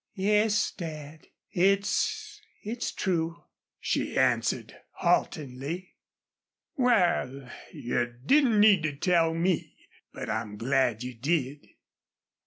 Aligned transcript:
"Yes, 0.15 0.71
Dad 0.71 1.27
it's 1.51 2.41
it's 2.63 2.91
true," 2.91 3.43
she 3.79 4.17
answered, 4.17 4.75
haltingly. 4.93 5.93
"Wal, 6.75 7.47
you 7.71 8.07
didn't 8.25 8.59
need 8.59 8.81
to 8.81 8.95
tell 8.95 9.31
me, 9.35 9.75
but 10.11 10.27
I'm 10.27 10.57
glad 10.57 11.03
you 11.03 11.13
did." 11.13 11.67